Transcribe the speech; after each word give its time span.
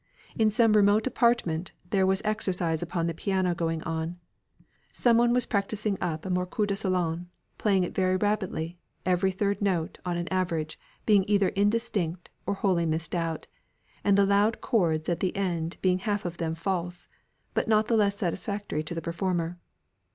In 0.35 0.49
some 0.49 0.73
remote 0.73 1.05
apartment, 1.05 1.73
there 1.91 2.07
was 2.07 2.23
exercise 2.25 2.81
upon 2.81 3.05
the 3.05 3.13
piano 3.13 3.53
going 3.53 3.83
on. 3.83 4.17
Someone 4.91 5.31
was 5.31 5.45
practising 5.45 5.95
up 6.01 6.25
a 6.25 6.31
morceau 6.31 6.65
de 6.65 6.75
salon, 6.75 7.29
playing 7.59 7.83
it 7.83 7.93
very 7.93 8.15
rapidly, 8.15 8.79
every 9.05 9.29
third 9.31 9.61
note, 9.61 9.99
on 10.03 10.17
an 10.17 10.27
average, 10.29 10.79
being 11.05 11.23
either 11.27 11.49
indistinct, 11.49 12.31
or 12.47 12.55
wholly 12.55 12.87
missed 12.87 13.13
out, 13.13 13.45
and 14.03 14.17
the 14.17 14.25
loud 14.25 14.59
chords 14.59 15.07
at 15.07 15.19
the 15.19 15.35
end 15.35 15.77
being 15.83 15.99
half 15.99 16.25
of 16.25 16.37
them 16.37 16.55
false, 16.55 17.07
but 17.53 17.67
not 17.67 17.87
the 17.87 17.95
less 17.95 18.17
satisfactory 18.17 18.81
to 18.81 18.95
the 18.95 19.01
performer. 19.03 19.59